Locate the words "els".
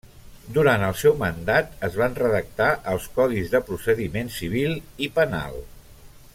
2.95-3.07